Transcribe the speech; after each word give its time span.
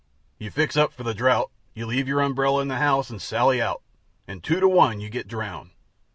You 0.39 0.49
fix 0.49 0.75
up 0.75 0.91
for 0.93 1.03
the 1.03 1.13
drought; 1.13 1.51
you 1.75 1.85
leave 1.85 2.07
your 2.07 2.21
umbrella 2.21 2.63
in 2.63 2.69
the 2.69 2.77
house 2.77 3.11
and 3.11 3.21
sally 3.21 3.61
out, 3.61 3.83
and 4.27 4.43
two 4.43 4.59
to 4.59 4.67
one 4.67 4.99
you 4.99 5.11
get 5.11 5.27
drowned. 5.27 5.69